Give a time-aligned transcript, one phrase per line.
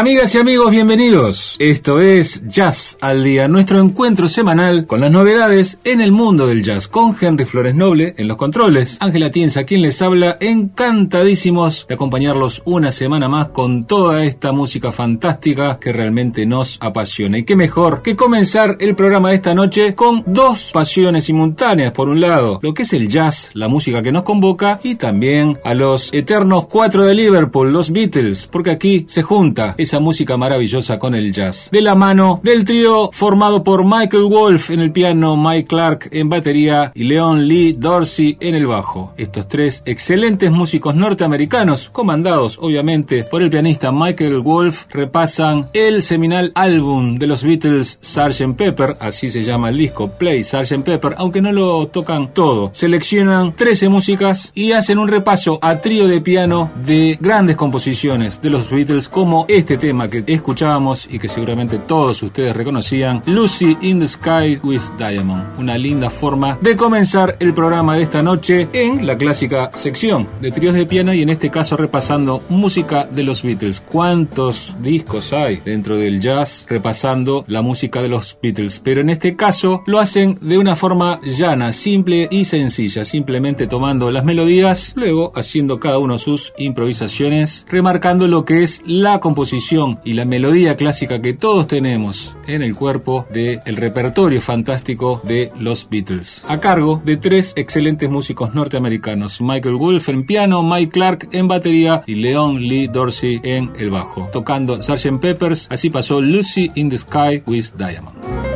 [0.00, 1.56] Amigas y amigos, bienvenidos.
[1.58, 6.62] Esto es Jazz al Día, nuestro encuentro semanal con las novedades en el mundo del
[6.62, 11.96] jazz, con Henry Flores Noble en los controles, Ángela Tienza quien les habla, encantadísimos de
[11.96, 17.36] acompañarlos una semana más con toda esta música fantástica que realmente nos apasiona.
[17.36, 21.92] Y qué mejor que comenzar el programa de esta noche con dos pasiones simultáneas.
[21.92, 25.58] Por un lado, lo que es el jazz, la música que nos convoca, y también
[25.62, 31.00] a los eternos cuatro de Liverpool, los Beatles, porque aquí se junta esa música maravillosa
[31.00, 31.68] con el jazz.
[31.72, 36.28] De la mano del trío formado por Michael Wolf en el piano, Mike Clark en
[36.28, 39.12] batería y Leon Lee Dorsey en el bajo.
[39.16, 46.52] Estos tres excelentes músicos norteamericanos, comandados obviamente por el pianista Michael Wolf, repasan el seminal
[46.54, 48.54] álbum de los Beatles Sgt.
[48.56, 50.84] Pepper, así se llama el disco, Play Sgt.
[50.84, 52.70] Pepper, aunque no lo tocan todo.
[52.74, 58.50] Seleccionan 13 músicas y hacen un repaso a trío de piano de grandes composiciones de
[58.50, 63.98] los Beatles como este tema que escuchábamos y que seguramente todos ustedes reconocían, Lucy in
[63.98, 65.58] the Sky with Diamond.
[65.58, 70.52] Una linda forma de comenzar el programa de esta noche en la clásica sección de
[70.52, 73.80] tríos de piano y en este caso repasando música de los Beatles.
[73.80, 78.80] ¿Cuántos discos hay dentro del jazz repasando la música de los Beatles?
[78.84, 84.10] Pero en este caso lo hacen de una forma llana, simple y sencilla, simplemente tomando
[84.10, 89.69] las melodías, luego haciendo cada uno sus improvisaciones, remarcando lo que es la composición
[90.04, 95.88] y la melodía clásica que todos tenemos en el cuerpo del repertorio fantástico de los
[95.88, 96.44] Beatles.
[96.48, 102.02] A cargo de tres excelentes músicos norteamericanos, Michael Wolf en piano, Mike Clark en batería
[102.06, 104.28] y Leon Lee Dorsey en el bajo.
[104.32, 105.20] Tocando Sgt.
[105.20, 108.49] Peppers, así pasó Lucy in the Sky with Diamond.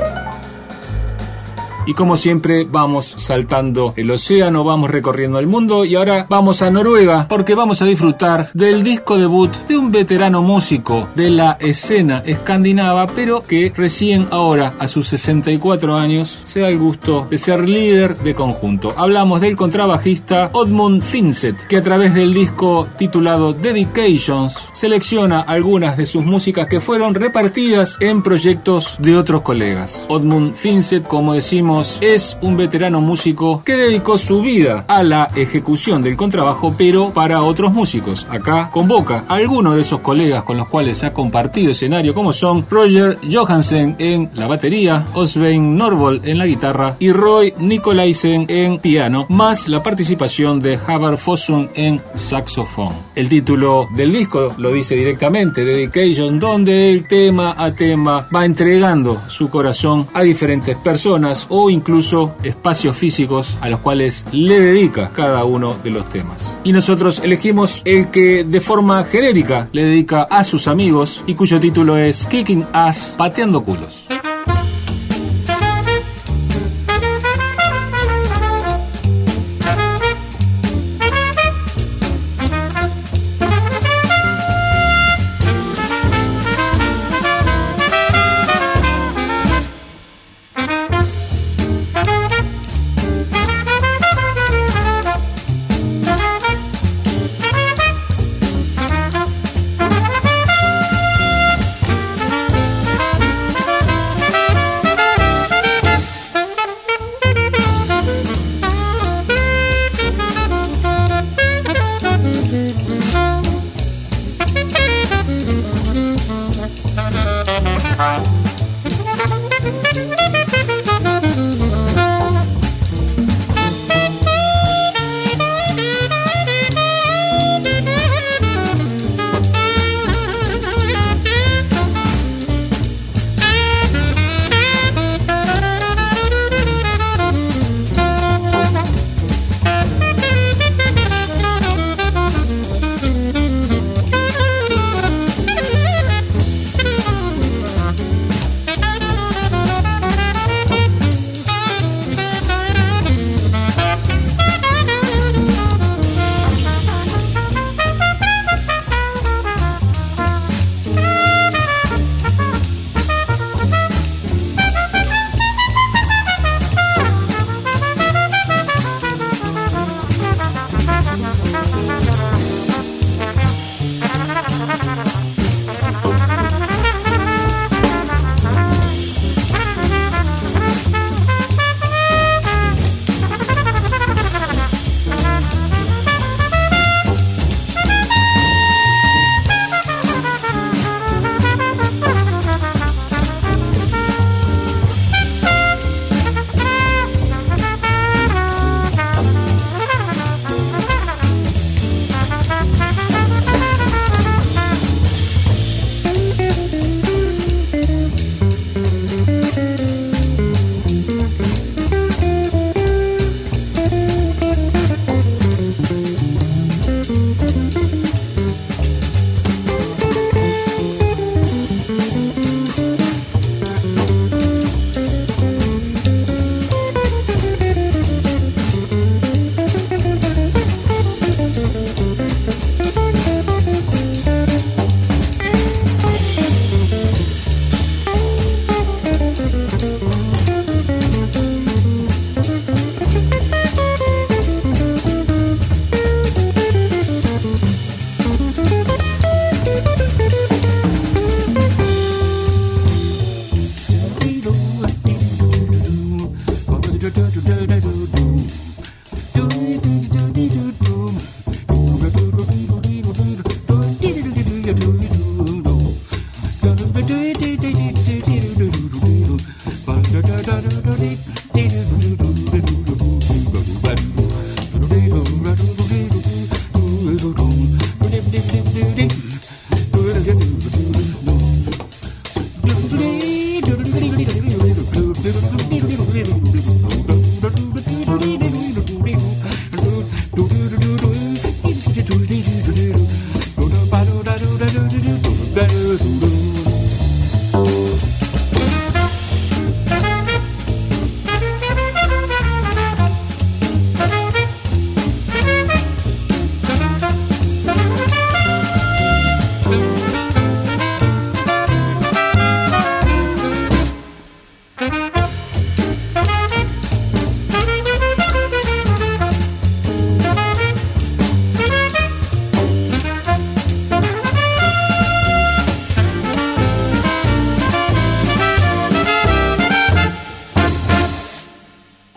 [1.86, 6.70] Y como siempre vamos saltando el océano, vamos recorriendo el mundo y ahora vamos a
[6.70, 12.22] Noruega porque vamos a disfrutar del disco debut de un veterano músico de la escena
[12.24, 17.68] escandinava, pero que recién ahora, a sus 64 años, se da el gusto de ser
[17.68, 18.94] líder de conjunto.
[18.96, 26.06] Hablamos del contrabajista Odmund Finset, que a través del disco titulado Dedications selecciona algunas de
[26.06, 30.06] sus músicas que fueron repartidas en proyectos de otros colegas.
[30.08, 36.02] Odmund Finset, como decimos, es un veterano músico que dedicó su vida a la ejecución
[36.02, 38.26] del contrabajo, pero para otros músicos.
[38.30, 42.64] Acá convoca a algunos de esos colegas con los cuales ha compartido escenario, como son
[42.70, 49.26] Roger Johansen en la batería, Osvein Norvold en la guitarra y Roy Nicolaisen en piano,
[49.28, 52.94] más la participación de Haber Fossum en saxofón.
[53.14, 59.22] El título del disco lo dice directamente, Dedication, donde el tema a tema va entregando
[59.28, 65.44] su corazón a diferentes personas o incluso espacios físicos a los cuales le dedica cada
[65.44, 66.56] uno de los temas.
[66.64, 71.60] Y nosotros elegimos el que de forma genérica le dedica a sus amigos y cuyo
[71.60, 74.06] título es Kicking Ass, pateando culos.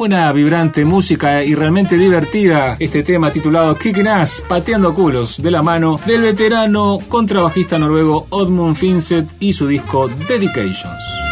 [0.08, 5.62] Una vibrante música y realmente divertida este tema titulado Kicking Ass, pateando culos, de la
[5.62, 11.27] mano del veterano contrabajista noruego Odmund Finset y su disco Dedications.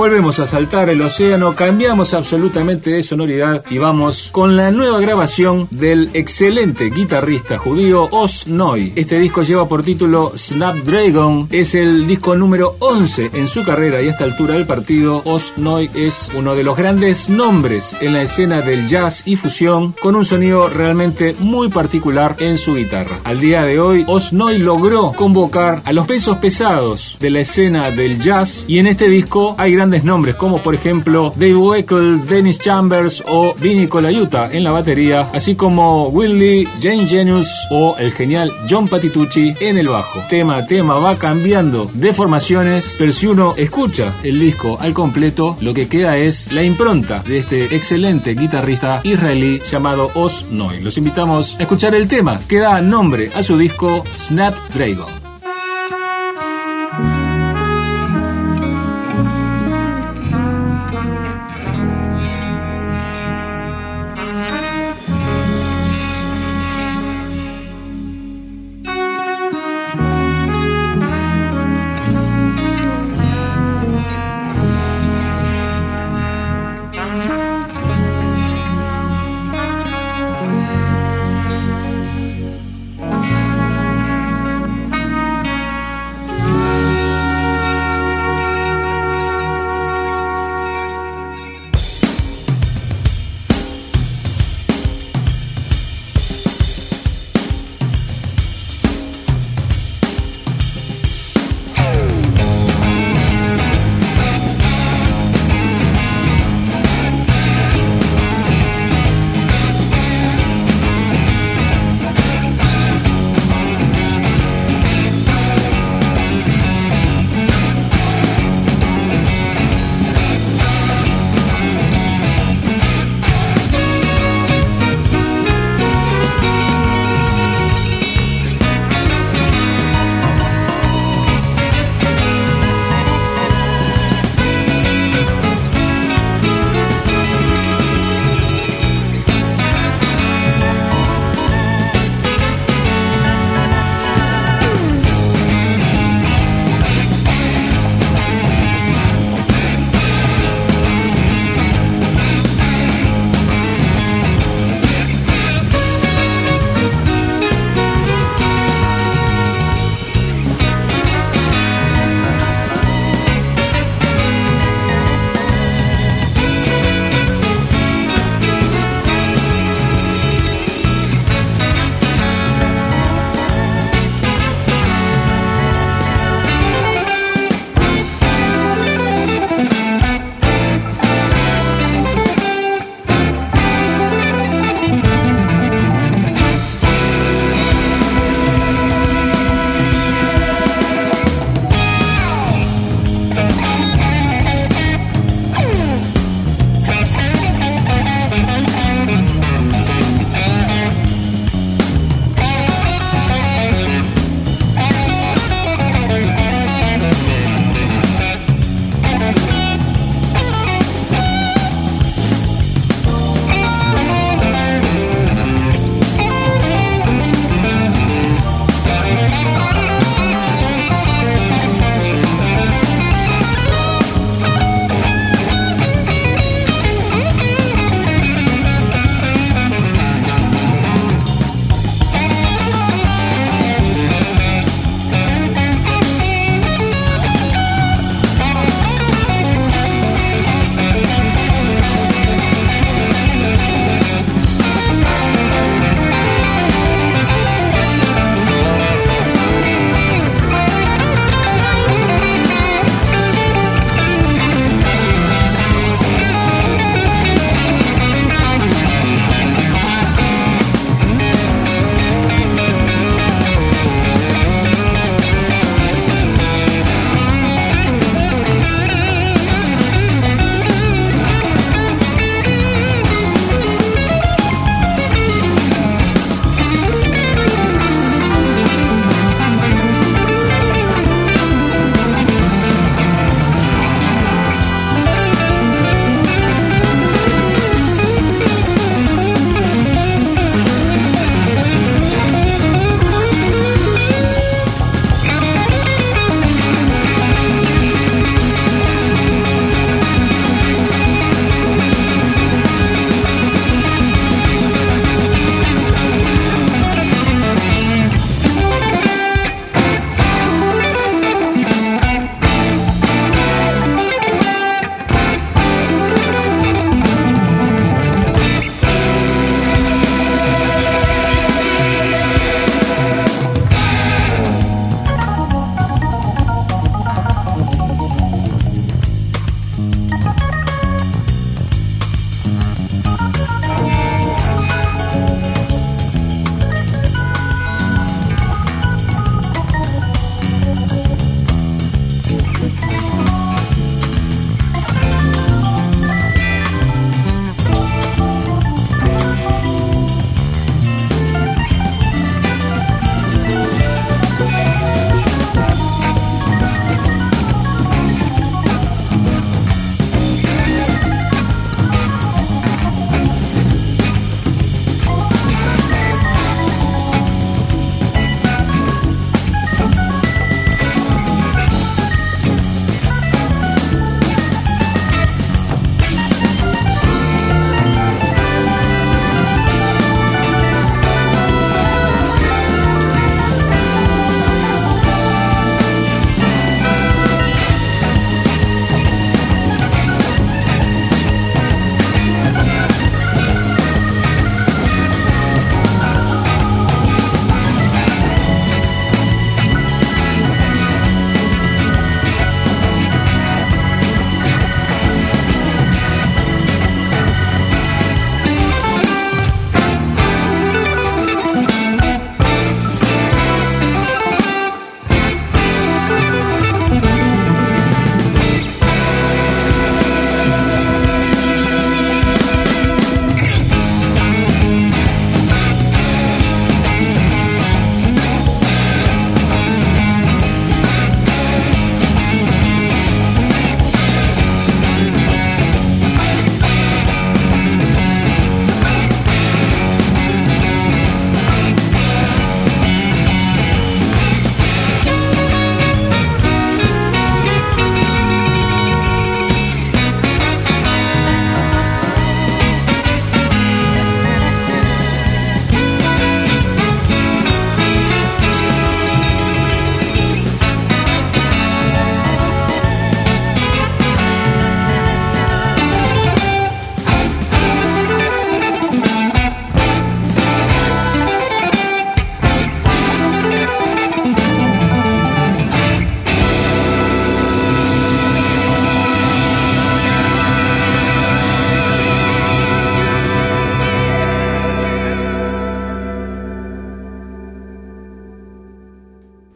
[0.00, 5.68] Volvemos a saltar el océano, cambiamos absolutamente de sonoridad y vamos con la nueva grabación
[5.70, 8.94] del excelente guitarrista judío Os Noy.
[8.96, 14.06] Este disco lleva por título Snapdragon, es el disco número 11 en su carrera y
[14.06, 18.22] a esta altura del partido Os Noy es uno de los grandes nombres en la
[18.22, 23.20] escena del jazz y fusión con un sonido realmente muy particular en su guitarra.
[23.24, 27.90] Al día de hoy Os Noy logró convocar a los pesos pesados de la escena
[27.90, 32.58] del jazz y en este disco hay grandes nombres como por ejemplo Dave Weckl, Dennis
[32.58, 38.52] Chambers o Vinny Colaiuta en la batería, así como Willie, Jane Genius o el genial
[38.68, 40.20] John Patitucci en el bajo.
[40.28, 45.56] Tema a tema va cambiando de formaciones, pero si uno escucha el disco al completo,
[45.60, 50.80] lo que queda es la impronta de este excelente guitarrista israelí llamado Os Noy.
[50.80, 55.19] Los invitamos a escuchar el tema que da nombre a su disco Snapdragon.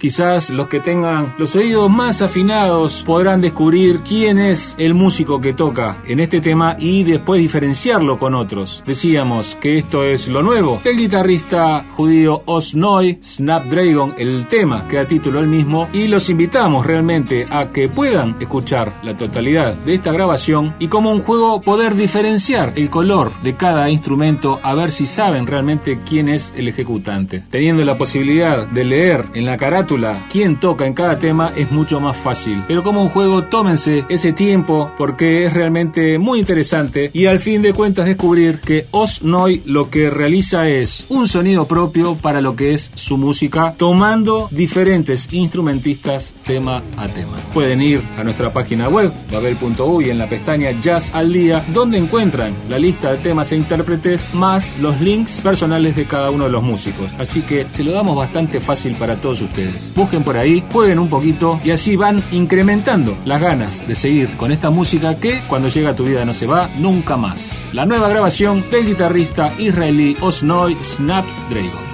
[0.04, 5.54] Quizás los que tengan los oídos más afinados podrán descubrir quién es el músico que
[5.54, 8.84] toca en este tema y después diferenciarlo con otros.
[8.86, 15.06] Decíamos que esto es lo nuevo del guitarrista judío Osnoy Snapdragon, el tema que da
[15.06, 20.12] título al mismo, y los invitamos realmente a que puedan escuchar la totalidad de esta
[20.12, 25.06] grabación y como un juego poder diferenciar el color de cada instrumento a ver si
[25.06, 27.42] saben realmente quién es el ejecutante.
[27.48, 29.93] Teniendo la posibilidad de leer en la carátula
[30.30, 32.64] quién toca en cada tema es mucho más fácil.
[32.66, 37.62] Pero como un juego tómense ese tiempo porque es realmente muy interesante y al fin
[37.62, 42.74] de cuentas descubrir que Osnoy lo que realiza es un sonido propio para lo que
[42.74, 47.36] es su música tomando diferentes instrumentistas tema a tema.
[47.52, 52.54] Pueden ir a nuestra página web babel.uy en la pestaña Jazz al día donde encuentran
[52.68, 56.62] la lista de temas e intérpretes más los links personales de cada uno de los
[56.62, 57.10] músicos.
[57.18, 59.83] Así que se lo damos bastante fácil para todos ustedes.
[59.94, 64.52] Busquen por ahí, jueguen un poquito y así van incrementando las ganas de seguir con
[64.52, 67.68] esta música que cuando llega a tu vida no se va nunca más.
[67.72, 71.93] La nueva grabación del guitarrista israelí Osnoy Snapdragon.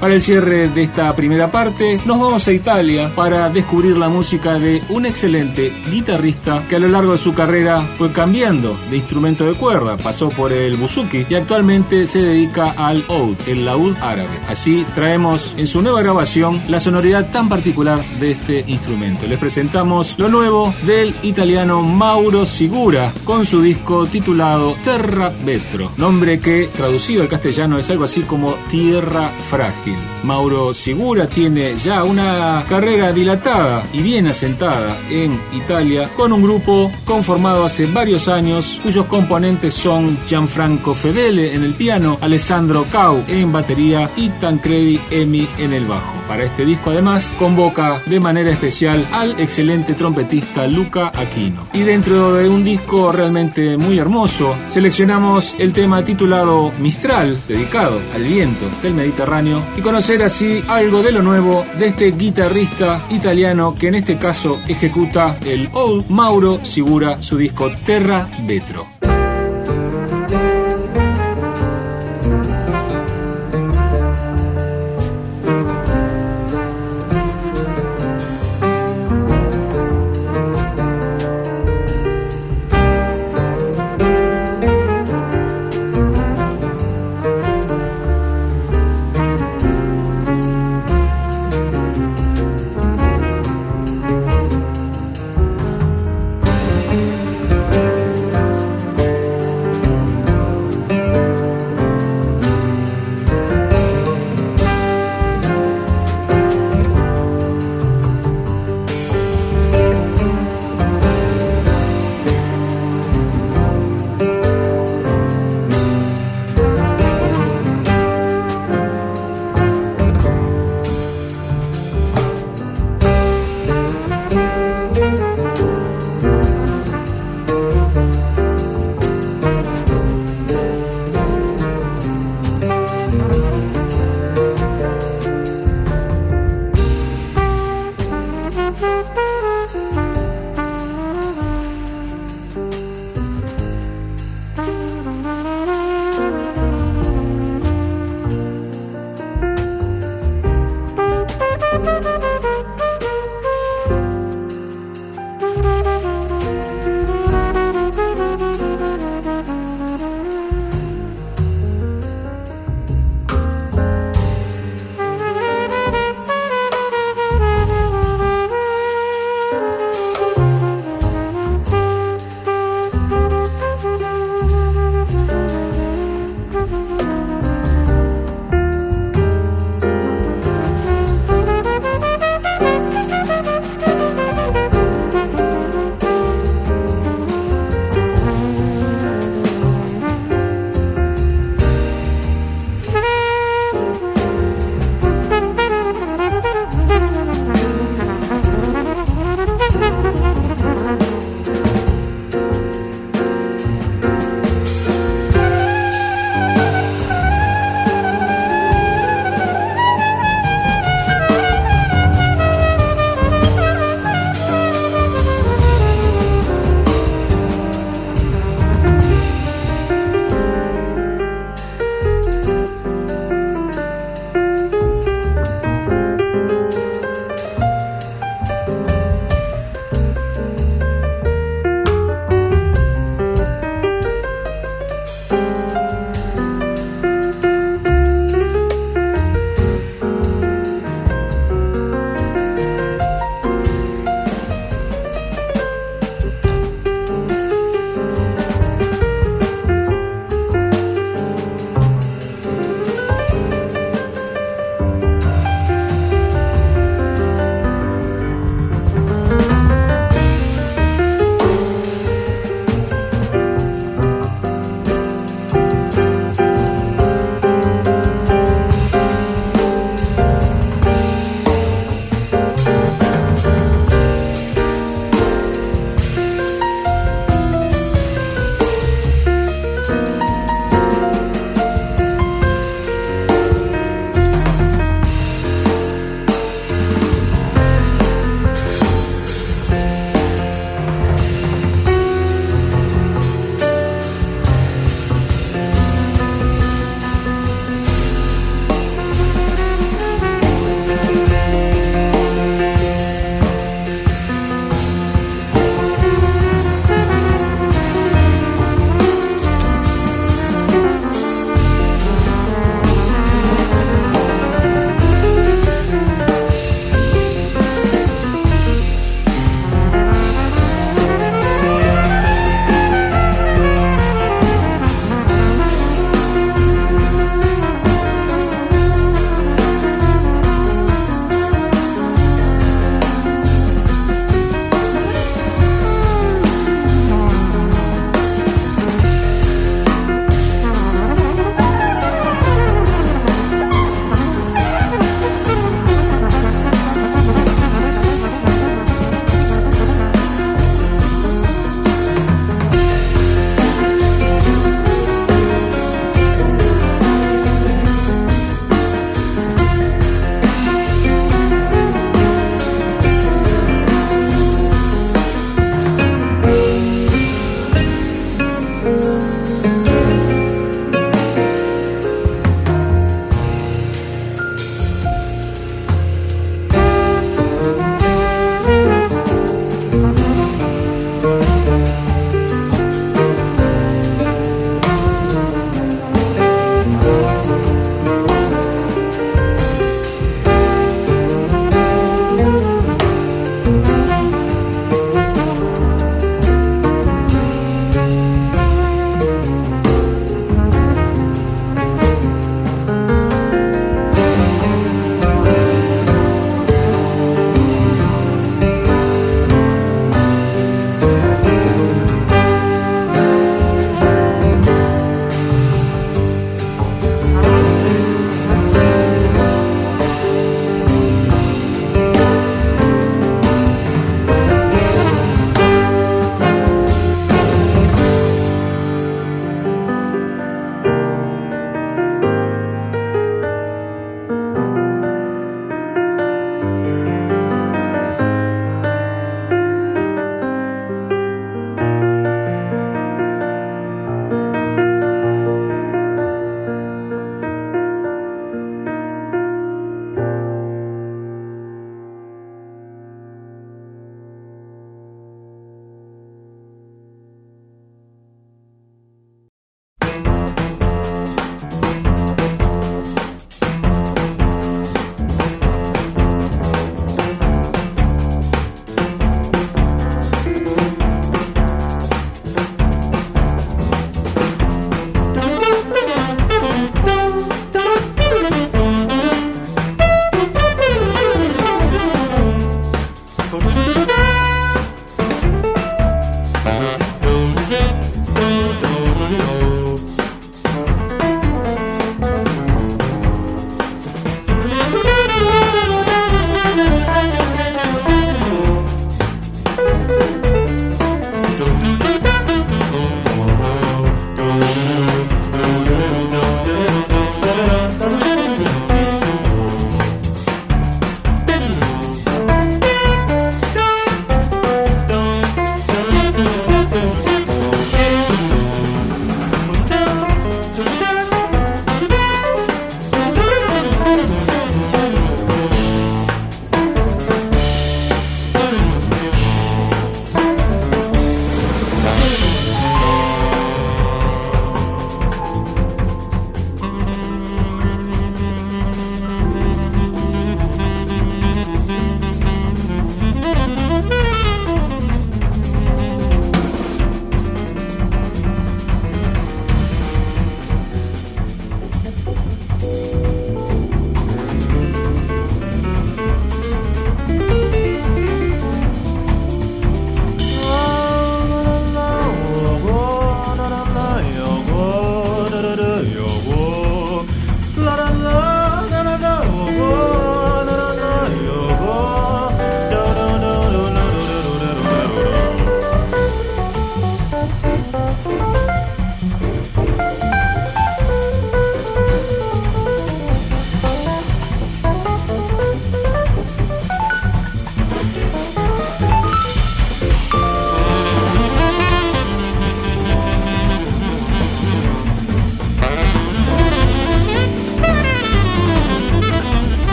[0.00, 4.58] Para el cierre de esta primera parte, nos vamos a Italia para descubrir la música
[4.58, 9.46] de un excelente guitarrista que a lo largo de su carrera fue cambiando de instrumento
[9.46, 14.38] de cuerda, pasó por el buzuki y actualmente se dedica al oud, el laúd árabe.
[14.48, 19.26] Así traemos en su nueva grabación la sonoridad tan particular de este instrumento.
[19.26, 26.38] Les presentamos lo nuevo del italiano Mauro Sigura con su disco titulado Terra Vetro, nombre
[26.38, 29.85] que traducido al castellano es algo así como Tierra Frágil.
[29.86, 30.15] Gil.
[30.26, 36.90] Mauro Sigura tiene ya una carrera dilatada y bien asentada en Italia con un grupo
[37.04, 43.52] conformado hace varios años cuyos componentes son Gianfranco Fedele en el piano, Alessandro Cau en
[43.52, 46.16] batería y Tancredi Emi en el bajo.
[46.26, 51.68] Para este disco además convoca de manera especial al excelente trompetista Luca Aquino.
[51.72, 58.24] Y dentro de un disco realmente muy hermoso, seleccionamos el tema titulado Mistral, dedicado al
[58.24, 63.88] viento del Mediterráneo, y conocer así algo de lo nuevo de este guitarrista italiano que
[63.88, 68.95] en este caso ejecuta el Old Mauro Sigura, su disco Terra Vetro.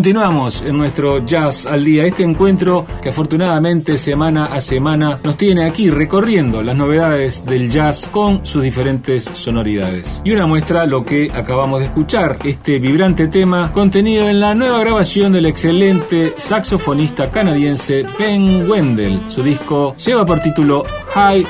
[0.00, 5.66] Continuamos en nuestro Jazz al Día, este encuentro que afortunadamente semana a semana nos tiene
[5.66, 10.22] aquí recorriendo las novedades del jazz con sus diferentes sonoridades.
[10.24, 14.78] Y una muestra lo que acabamos de escuchar, este vibrante tema contenido en la nueva
[14.80, 19.20] grabación del excelente saxofonista canadiense Ben Wendell.
[19.28, 20.82] Su disco lleva por título
[21.12, 21.46] High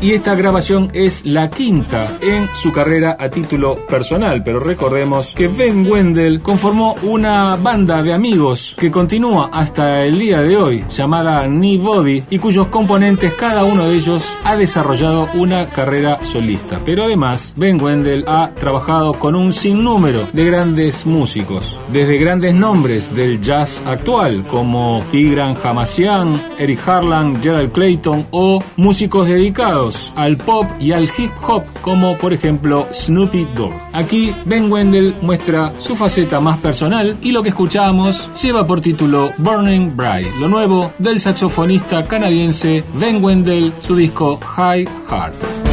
[0.00, 5.46] Y esta grabación es la quinta en su carrera a título personal, pero recordemos que
[5.46, 11.44] Ben Wendell conformó una banda de amigos que continúa hasta el día de hoy llamada
[11.44, 16.80] Knee y cuyos componentes cada uno de ellos ha desarrollado una carrera solista.
[16.84, 23.14] Pero además Ben Wendell ha trabajado con un sinnúmero de grandes músicos, desde grandes nombres
[23.14, 30.66] del jazz actual como Tigran Hamashian, Eric Harlan, Gerald Clayton o músicos dedicados al pop
[30.80, 33.74] y al hip hop como por ejemplo Snoopy Dogg.
[33.92, 39.32] Aquí Ben Wendell muestra su faceta más personal y lo que escuchamos lleva por título
[39.36, 45.63] Burning Bright, lo nuevo del saxofonista canadiense Ben Wendell, su disco High Heart.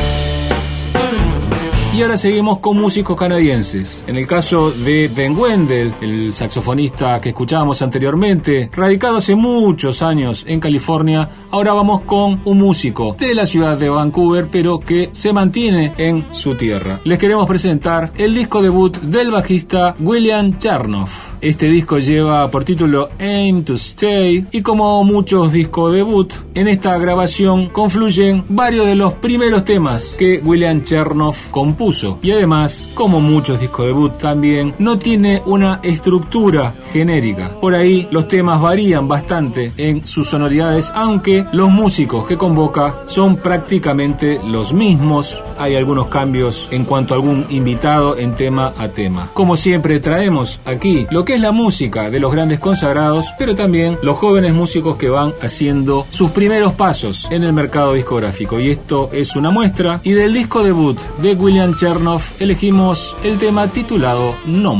[1.94, 4.02] Y ahora seguimos con músicos canadienses.
[4.08, 10.46] En el caso de Ben Wendell, el saxofonista que escuchábamos anteriormente, radicado hace muchos años
[10.48, 15.34] en California, ahora vamos con un músico de la ciudad de Vancouver, pero que se
[15.34, 17.02] mantiene en su tierra.
[17.04, 21.31] Les queremos presentar el disco debut del bajista William Chernoff.
[21.42, 26.96] Este disco lleva por título Aim to Stay y como muchos discos debut, en esta
[27.00, 33.60] grabación confluyen varios de los primeros temas que William Chernoff compuso y además, como muchos
[33.60, 37.50] discos debut también, no tiene una estructura genérica.
[37.60, 43.38] Por ahí los temas varían bastante en sus sonoridades, aunque los músicos que convoca son
[43.38, 45.42] prácticamente los mismos.
[45.58, 49.32] Hay algunos cambios en cuanto a algún invitado en tema a tema.
[49.34, 53.98] Como siempre traemos aquí lo que es la música de los grandes consagrados, pero también
[54.02, 58.60] los jóvenes músicos que van haciendo sus primeros pasos en el mercado discográfico.
[58.60, 60.00] Y esto es una muestra.
[60.04, 64.76] Y del disco debut de William Chernoff elegimos el tema titulado No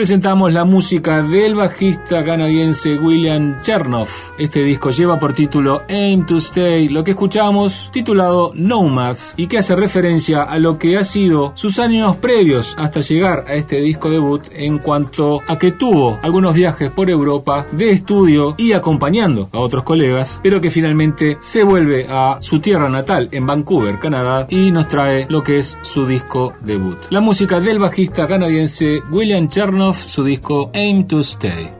[0.00, 4.30] presentamos la música del bajista canadiense William Chernoff.
[4.38, 9.58] Este disco lleva por título Aim to Stay, lo que escuchamos titulado Nomads y que
[9.58, 14.08] hace referencia a lo que ha sido sus años previos hasta llegar a este disco
[14.08, 19.58] debut en cuanto a que tuvo algunos viajes por Europa de estudio y acompañando a
[19.58, 24.70] otros colegas, pero que finalmente se vuelve a su tierra natal en Vancouver, Canadá y
[24.70, 26.96] nos trae lo que es su disco debut.
[27.10, 31.70] La música del bajista canadiense William Chernoff, su disco Aim to Stay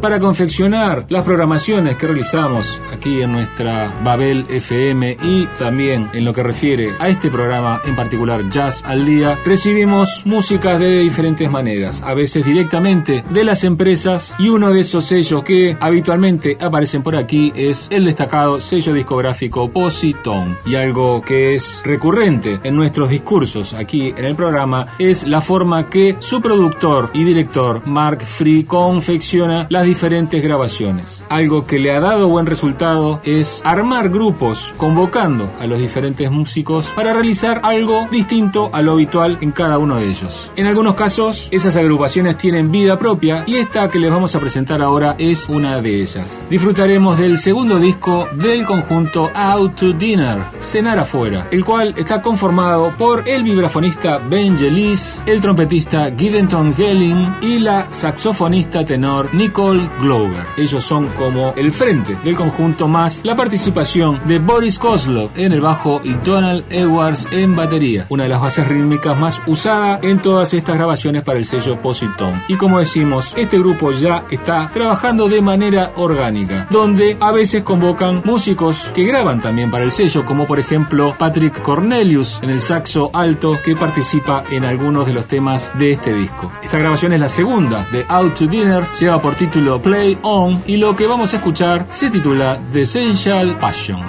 [0.00, 6.32] para confeccionar las programaciones que realizamos aquí en nuestra Babel FM y también en lo
[6.32, 12.02] que refiere a este programa en particular Jazz al Día, recibimos músicas de diferentes maneras,
[12.02, 17.16] a veces directamente de las empresas y uno de esos sellos que habitualmente aparecen por
[17.16, 20.56] aquí es el destacado sello discográfico Positone.
[20.66, 25.88] Y algo que es recurrente en nuestros discursos aquí en el programa es la forma
[25.88, 31.22] que su productor y director Mark Free confecciona las diferentes grabaciones.
[31.30, 36.86] Algo que le ha dado buen resultado es armar grupos convocando a los diferentes músicos
[36.94, 40.50] para realizar algo distinto a lo habitual en cada uno de ellos.
[40.56, 44.82] En algunos casos, esas agrupaciones tienen vida propia y esta que les vamos a presentar
[44.82, 46.38] ahora es una de ellas.
[46.50, 52.92] Disfrutaremos del segundo disco del conjunto Out to Dinner, Cenar afuera, el cual está conformado
[52.98, 60.44] por el vibrafonista Ben Jelis, el trompetista Gidenton Gelling y la saxofonista tenor Nicole Glover.
[60.56, 65.60] Ellos son como el frente del conjunto más la participación de Boris Kozlov en el
[65.60, 70.54] bajo y Donald Edwards en batería, una de las bases rítmicas más usada en todas
[70.54, 72.42] estas grabaciones para el sello Positone.
[72.48, 78.22] Y como decimos, este grupo ya está trabajando de manera orgánica, donde a veces convocan
[78.24, 83.10] músicos que graban también para el sello, como por ejemplo Patrick Cornelius en el saxo
[83.12, 86.52] alto que participa en algunos de los temas de este disco.
[86.62, 90.78] Esta grabación es la segunda de Out to Dinner, lleva por título Play On y
[90.78, 94.00] lo que vamos a escuchar se titula The Essential Passion.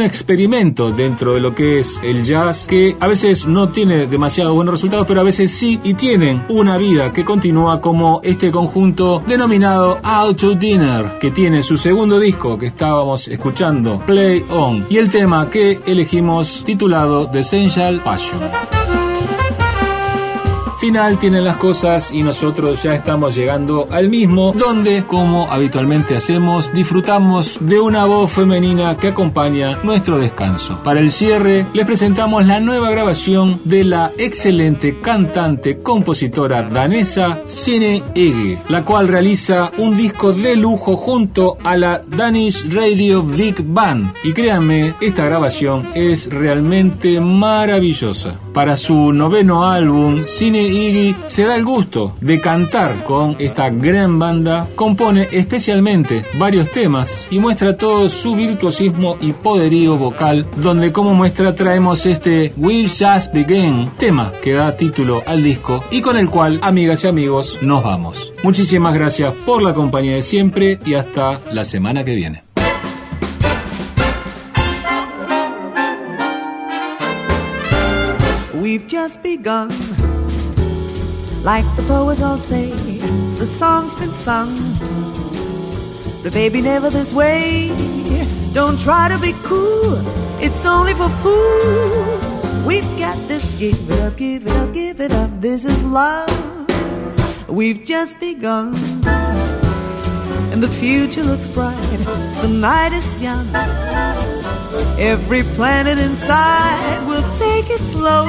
[0.00, 4.54] Un experimento dentro de lo que es el jazz que a veces no tiene demasiado
[4.54, 9.22] buenos resultados, pero a veces sí y tienen una vida que continúa como este conjunto
[9.26, 14.96] denominado Out to Dinner, que tiene su segundo disco que estábamos escuchando, Play On, y
[14.96, 18.40] el tema que elegimos titulado The Essential Passion
[20.90, 26.72] final tienen las cosas y nosotros ya estamos llegando al mismo, donde, como habitualmente hacemos,
[26.72, 30.80] disfrutamos de una voz femenina que acompaña nuestro descanso.
[30.82, 38.02] Para el cierre, les presentamos la nueva grabación de la excelente cantante compositora danesa Sine
[38.16, 44.12] Ege, la cual realiza un disco de lujo junto a la Danish Radio Big Band.
[44.24, 48.40] Y créanme, esta grabación es realmente maravillosa.
[48.52, 54.18] Para su noveno álbum, Cine Iggy se da el gusto de cantar con esta gran
[54.18, 61.14] banda, compone especialmente varios temas y muestra todo su virtuosismo y poderío vocal, donde como
[61.14, 66.28] muestra traemos este We'll Just Begin, tema que da título al disco y con el
[66.28, 68.32] cual, amigas y amigos, nos vamos.
[68.42, 72.49] Muchísimas gracias por la compañía de siempre y hasta la semana que viene.
[78.70, 79.70] We've just begun.
[81.42, 82.70] Like the poets all say,
[83.40, 84.54] the song's been sung.
[86.22, 87.70] But baby, never this way.
[88.52, 89.98] Don't try to be cool,
[90.40, 92.26] it's only for fools.
[92.64, 95.30] We've got this, give it up, give it up, give it up.
[95.40, 96.30] This is love.
[97.48, 98.76] We've just begun.
[100.52, 101.98] And the future looks bright,
[102.40, 103.48] the night is young.
[104.98, 108.26] Every planet inside will take it slow.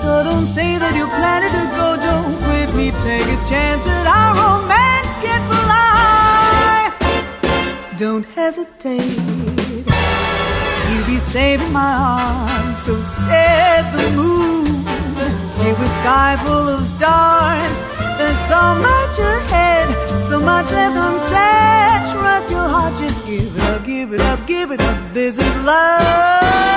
[0.00, 1.96] So don't say that you're planning to go.
[2.08, 2.90] Don't quit me.
[3.02, 6.92] Take a chance that our romance can fly.
[7.98, 9.18] Don't hesitate.
[10.86, 12.78] You'll be safe in my arms.
[12.84, 12.94] So
[13.26, 14.66] said the moon.
[15.56, 17.76] She was sky full of stars.
[18.18, 19.88] There's so much ahead,
[20.30, 22.00] so much left unsaid.
[22.12, 22.85] Trust your heart,
[24.46, 25.12] give it up.
[25.12, 26.75] This is love.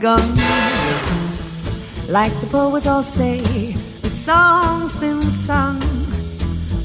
[0.00, 0.34] Begun.
[2.08, 3.42] Like the poets all say,
[4.00, 5.78] the song's been sung.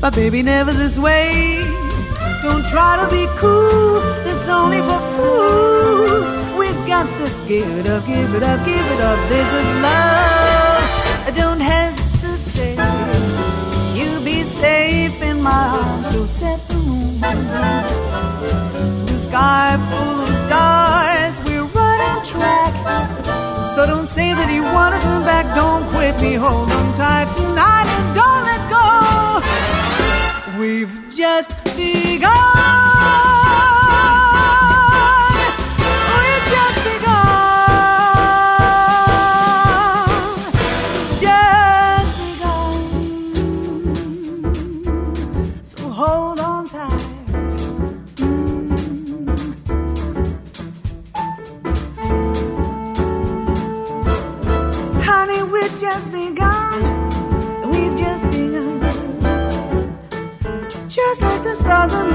[0.01, 1.63] But baby, never this way.
[2.43, 4.01] Don't try to be cool,
[4.31, 6.27] it's only for fools.
[6.59, 9.19] We've got this, give it up, give it up, give it up.
[9.29, 11.35] This is love.
[11.35, 12.79] Don't hesitate.
[13.97, 17.21] You'll be safe in my arms, so set the moon.
[19.05, 20.44] The sky full of
[24.15, 28.61] say that wanna turn back, don't quit me, hold on tight tonight and don't let
[28.71, 28.87] go.
[30.57, 32.94] We've just begun.
[61.87, 62.14] another